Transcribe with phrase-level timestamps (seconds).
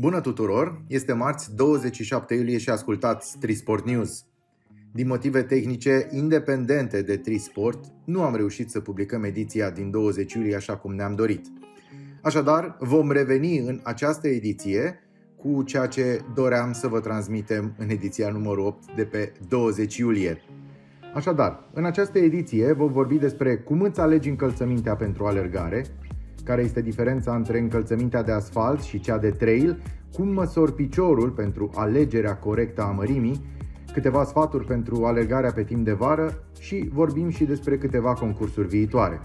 [0.00, 0.82] Bună tuturor!
[0.86, 4.24] Este marți 27 iulie și ascultați Trisport News.
[4.92, 10.56] Din motive tehnice independente de Trisport, nu am reușit să publicăm ediția din 20 iulie
[10.56, 11.46] așa cum ne-am dorit.
[12.22, 14.98] Așadar, vom reveni în această ediție
[15.36, 20.38] cu ceea ce doream să vă transmitem în ediția numărul 8 de pe 20 iulie.
[21.14, 25.84] Așadar, în această ediție vom vorbi despre cum îți alegi încălțămintea pentru alergare,
[26.44, 31.70] care este diferența între încălțămintea de asfalt și cea de trail, cum măsori piciorul pentru
[31.74, 33.44] alegerea corectă a mărimii,
[33.92, 39.20] câteva sfaturi pentru alergarea pe timp de vară și vorbim și despre câteva concursuri viitoare.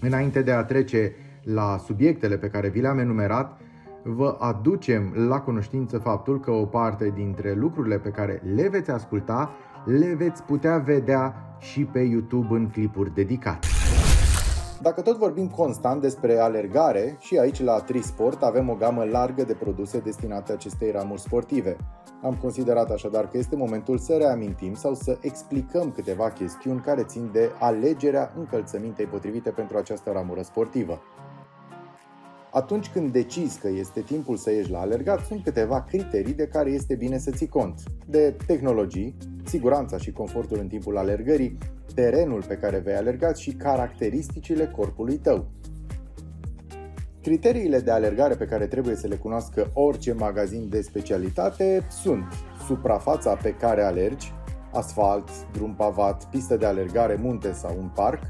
[0.00, 3.60] Înainte de a trece la subiectele pe care vi le-am enumerat,
[4.02, 9.54] vă aducem la cunoștință faptul că o parte dintre lucrurile pe care le veți asculta
[9.84, 13.73] le veți putea vedea și pe YouTube în clipuri dedicate.
[14.82, 19.54] Dacă tot vorbim constant despre alergare, și aici la Trisport avem o gamă largă de
[19.54, 21.76] produse destinate acestei ramuri sportive.
[22.22, 27.30] Am considerat așadar că este momentul să reamintim sau să explicăm câteva chestiuni care țin
[27.32, 31.00] de alegerea încălțămintei potrivite pentru această ramură sportivă.
[32.50, 36.70] Atunci când decizi că este timpul să ieși la alergat, sunt câteva criterii de care
[36.70, 37.82] este bine să ții cont.
[38.06, 41.58] De tehnologii, siguranța și confortul în timpul alergării,
[41.94, 45.46] terenul pe care vei alerga și caracteristicile corpului tău.
[47.22, 52.24] Criteriile de alergare pe care trebuie să le cunoască orice magazin de specialitate sunt
[52.66, 54.32] suprafața pe care alergi,
[54.72, 58.22] asfalt, drum pavat, pistă de alergare, munte sau un parc,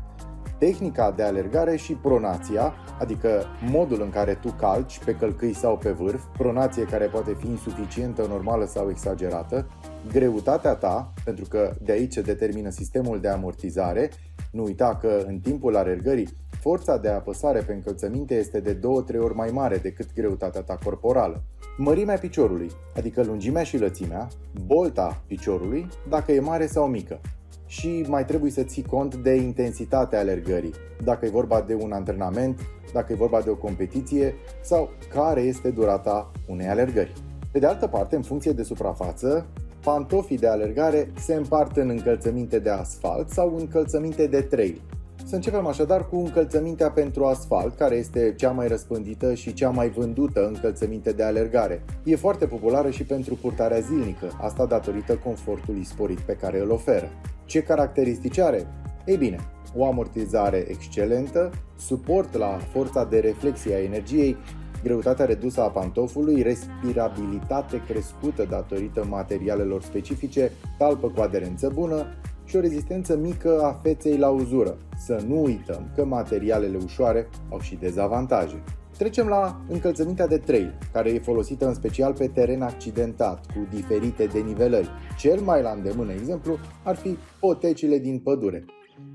[0.58, 5.90] tehnica de alergare și pronația, adică modul în care tu calci pe călcâi sau pe
[5.90, 9.66] vârf, pronație care poate fi insuficientă, normală sau exagerată,
[10.12, 14.10] greutatea ta, pentru că de aici se determină sistemul de amortizare.
[14.50, 16.28] Nu uita că în timpul alergării,
[16.60, 18.80] forța de apăsare pe încălțăminte este de 2-3
[19.18, 21.42] ori mai mare decât greutatea ta corporală.
[21.76, 24.28] Mărimea piciorului, adică lungimea și lățimea,
[24.66, 27.20] bolta piciorului, dacă e mare sau mică
[27.66, 30.72] și mai trebuie să ții cont de intensitatea alergării,
[31.04, 32.60] dacă e vorba de un antrenament,
[32.92, 37.12] dacă e vorba de o competiție sau care este durata unei alergări.
[37.52, 39.46] Pe de altă parte, în funcție de suprafață,
[39.84, 44.80] pantofii de alergare se împart în încălțăminte de asfalt sau încălțăminte de trail.
[45.26, 49.90] Să începem așadar cu încălțămintea pentru asfalt, care este cea mai răspândită și cea mai
[49.90, 51.84] vândută încălțăminte de alergare.
[52.04, 57.08] E foarte populară și pentru purtarea zilnică, asta datorită confortului sporit pe care îl oferă.
[57.44, 58.66] Ce caracteristici are?
[59.04, 59.38] Ei bine,
[59.76, 64.36] o amortizare excelentă, suport la forța de reflexie a energiei,
[64.84, 72.06] greutatea redusă a pantofului, respirabilitate crescută datorită materialelor specifice, talpă cu aderență bună
[72.44, 74.76] și o rezistență mică a feței la uzură.
[74.96, 78.62] Să nu uităm că materialele ușoare au și dezavantaje.
[78.98, 84.24] Trecem la încălțămintea de trail, care e folosită în special pe teren accidentat, cu diferite
[84.24, 84.90] denivelări.
[85.18, 88.64] Cel mai la îndemână exemplu ar fi potecile din pădure.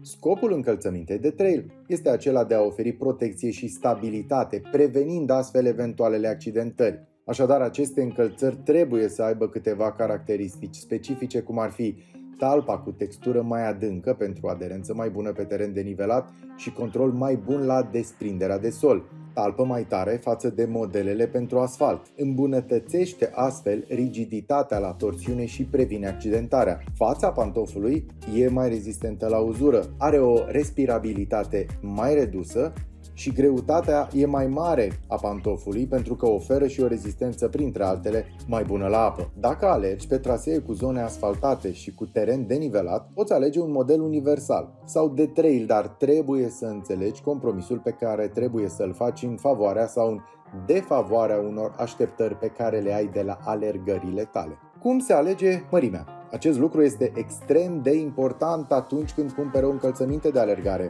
[0.02, 6.28] Scopul încălțămintei de trail este acela de a oferi protecție și stabilitate, prevenind astfel eventualele
[6.28, 7.08] accidentări.
[7.26, 11.96] Așadar, aceste încălțări trebuie să aibă câteva caracteristici specifice, cum ar fi
[12.38, 17.36] talpa cu textură mai adâncă pentru aderență mai bună pe teren denivelat și control mai
[17.36, 22.02] bun la desprinderea de sol, talpă mai tare față de modelele pentru asfalt.
[22.18, 26.80] Îmbunătățește astfel rigiditatea la torsiune și previne accidentarea.
[26.96, 32.74] Fața pantofului e mai rezistentă la uzură, are o respirabilitate mai redusă
[33.20, 38.26] și greutatea e mai mare a pantofului pentru că oferă și o rezistență, printre altele,
[38.48, 39.32] mai bună la apă.
[39.40, 44.02] Dacă alergi pe trasee cu zone asfaltate și cu teren denivelat, poți alege un model
[44.02, 49.36] universal sau de trail, dar trebuie să înțelegi compromisul pe care trebuie să-l faci în
[49.36, 50.20] favoarea sau în
[50.66, 54.58] defavoarea unor așteptări pe care le ai de la alergările tale.
[54.82, 56.06] Cum se alege mărimea?
[56.32, 60.90] Acest lucru este extrem de important atunci când cumperi o încălțăminte de alergare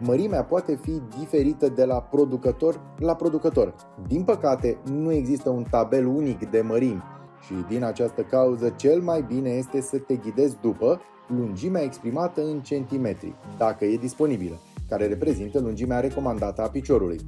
[0.00, 3.74] mărimea poate fi diferită de la producător la producător.
[4.06, 7.02] Din păcate, nu există un tabel unic de mărimi
[7.44, 12.60] și din această cauză cel mai bine este să te ghidezi după lungimea exprimată în
[12.60, 14.58] centimetri, dacă e disponibilă,
[14.88, 17.18] care reprezintă lungimea recomandată a piciorului.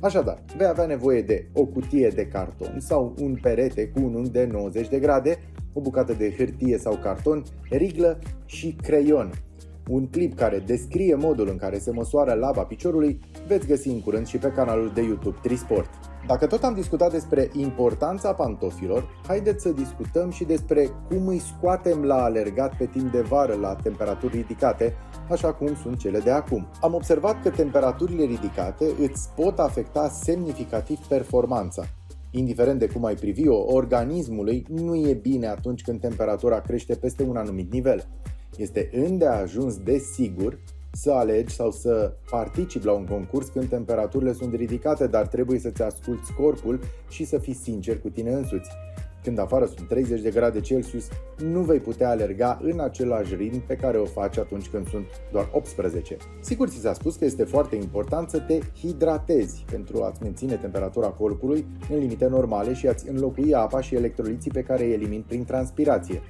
[0.00, 4.30] Așadar, vei avea nevoie de o cutie de carton sau un perete cu un unghi
[4.30, 5.38] de 90 de grade,
[5.72, 9.30] o bucată de hârtie sau carton, riglă și creion
[9.88, 14.26] un clip care descrie modul în care se măsoară laba piciorului veți găsi în curând
[14.26, 15.88] și pe canalul de YouTube Trisport.
[16.26, 22.02] Dacă tot am discutat despre importanța pantofilor, haideți să discutăm și despre cum îi scoatem
[22.02, 24.94] la alergat pe timp de vară la temperaturi ridicate,
[25.30, 26.66] așa cum sunt cele de acum.
[26.80, 31.84] Am observat că temperaturile ridicate îți pot afecta semnificativ performanța.
[32.30, 37.36] Indiferent de cum ai privi-o, organismului nu e bine atunci când temperatura crește peste un
[37.36, 38.06] anumit nivel.
[38.56, 40.58] Este îndeajuns de sigur
[40.92, 45.82] să alegi sau să participi la un concurs când temperaturile sunt ridicate, dar trebuie să-ți
[45.82, 48.70] asculți corpul și să fii sincer cu tine însuți.
[49.22, 51.08] Când afară sunt 30 de grade Celsius,
[51.38, 55.48] nu vei putea alerga în același ritm pe care o faci atunci când sunt doar
[55.52, 56.16] 18.
[56.40, 61.08] Sigur ți s-a spus că este foarte important să te hidratezi pentru a-ți menține temperatura
[61.08, 65.44] corpului în limite normale și a-ți înlocui apa și electroliții pe care îi elimini prin
[65.44, 66.22] transpirație.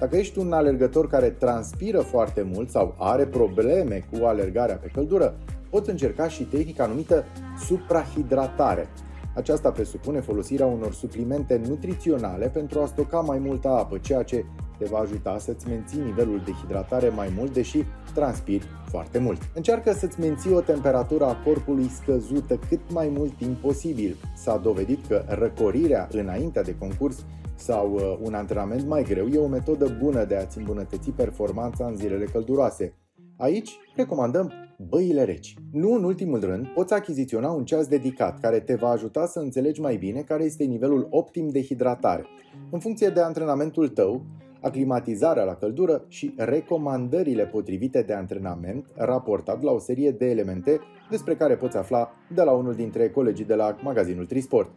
[0.00, 5.36] Dacă ești un alergător care transpiră foarte mult sau are probleme cu alergarea pe căldură,
[5.70, 7.24] poți încerca și tehnica numită
[7.66, 8.88] suprahidratare.
[9.34, 14.44] Aceasta presupune folosirea unor suplimente nutriționale pentru a stoca mai multă apă, ceea ce
[14.78, 17.84] te va ajuta să-ți menții nivelul de hidratare mai mult, deși
[18.14, 19.40] transpiri foarte mult.
[19.54, 24.16] Încearcă să-ți menții o temperatură a corpului scăzută cât mai mult timp posibil.
[24.36, 27.24] S-a dovedit că răcorirea înainte de concurs
[27.58, 31.96] sau uh, un antrenament mai greu e o metodă bună de a-ți îmbunătăți performanța în
[31.96, 32.94] zilele călduroase.
[33.36, 34.52] Aici recomandăm
[34.88, 35.54] băile reci.
[35.72, 39.80] Nu în ultimul rând, poți achiziționa un ceas dedicat care te va ajuta să înțelegi
[39.80, 42.26] mai bine care este nivelul optim de hidratare.
[42.70, 44.22] În funcție de antrenamentul tău,
[44.60, 51.34] aclimatizarea la căldură și recomandările potrivite de antrenament raportat la o serie de elemente despre
[51.34, 54.70] care poți afla de la unul dintre colegii de la magazinul Trisport.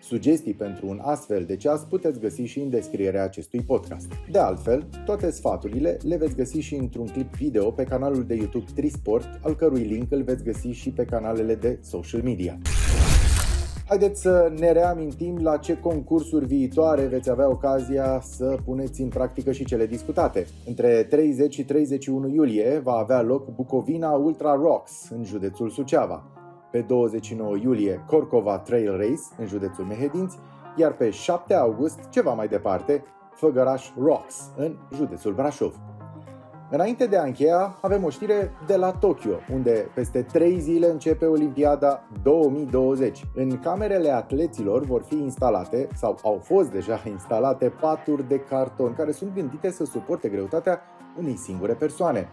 [0.00, 4.06] Sugestii pentru un astfel de ceas puteți găsi și în descrierea acestui podcast.
[4.30, 8.70] De altfel, toate sfaturile le veți găsi și într-un clip video pe canalul de YouTube
[8.74, 12.58] Trisport, al cărui link îl veți găsi și pe canalele de social media.
[13.86, 19.52] Haideți să ne reamintim la ce concursuri viitoare veți avea ocazia să puneți în practică
[19.52, 20.46] și cele discutate.
[20.66, 26.39] Între 30 și 31 iulie va avea loc Bucovina Ultra Rocks în județul Suceava
[26.70, 30.38] pe 29 iulie Corcova Trail Race în județul Mehedinți,
[30.76, 35.74] iar pe 7 august, ceva mai departe, Făgăraș Rocks în județul Brașov.
[36.72, 41.26] Înainte de a încheia, avem o știre de la Tokyo, unde peste 3 zile începe
[41.26, 43.24] Olimpiada 2020.
[43.34, 49.12] În camerele atleților vor fi instalate, sau au fost deja instalate, paturi de carton care
[49.12, 50.80] sunt gândite să suporte greutatea
[51.18, 52.28] unei singure persoane.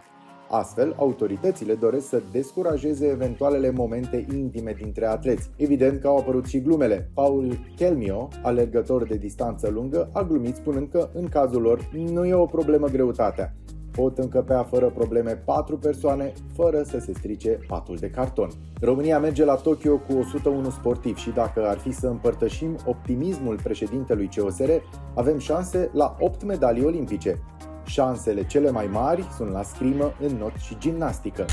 [0.50, 5.50] Astfel, autoritățile doresc să descurajeze eventualele momente intime dintre atleți.
[5.56, 7.10] Evident că au apărut și glumele.
[7.14, 12.34] Paul Kelmio, alergător de distanță lungă, a glumit spunând că, în cazul lor, nu e
[12.34, 13.54] o problemă greutatea.
[13.92, 18.48] Pot încăpea fără probleme 4 persoane, fără să se strice patul de carton.
[18.80, 24.30] România merge la Tokyo cu 101 sportivi și dacă ar fi să împărtășim optimismul președintelui
[24.36, 24.70] COSR,
[25.14, 27.42] avem șanse la 8 medalii olimpice.
[27.88, 31.44] Șansele cele mai mari sunt la scrimă, în not și gimnastică.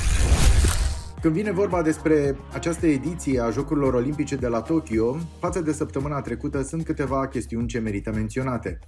[1.20, 6.20] Când vine vorba despre această ediție a Jocurilor Olimpice de la Tokyo, față de săptămâna
[6.20, 8.78] trecută sunt câteva chestiuni ce merită menționate.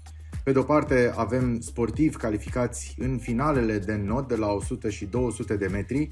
[0.45, 5.05] Pe de o parte avem sportivi calificați în finalele de not de la 100 și
[5.05, 6.11] 200 de metri.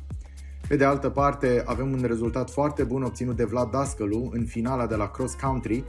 [0.68, 4.86] Pe de altă parte avem un rezultat foarte bun obținut de Vlad Dascălu în finala
[4.86, 5.84] de la cross country,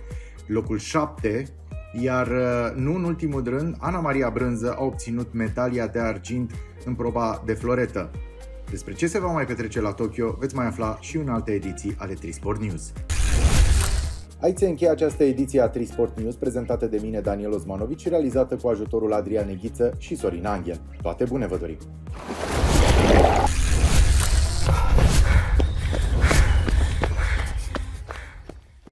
[0.48, 1.46] locul 7
[1.92, 6.52] iar uh, nu în ultimul rând, Ana Maria Brânză a obținut medalia de argint
[6.86, 8.12] în proba de floretă.
[8.70, 11.96] Despre ce se va mai petrece la Tokyo veți mai afla și în alte ediții
[11.98, 12.92] ale Trisport News.
[14.42, 18.68] Aici se încheie această ediție a Trisport News prezentată de mine Daniel Osmanovici, realizată cu
[18.68, 20.82] ajutorul Adrian Eghiță și Sorin Angel.
[21.02, 21.78] Toate bune vă dorim!